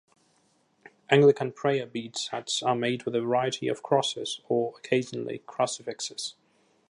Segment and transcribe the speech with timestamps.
[1.11, 6.33] Anglican prayer bead sets are made with a variety of crosses or, occasionally, crucifixes.